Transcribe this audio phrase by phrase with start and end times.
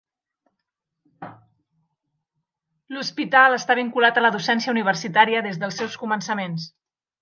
[2.97, 6.71] L'hospital està vinculat a la docència universitària des dels seus començaments.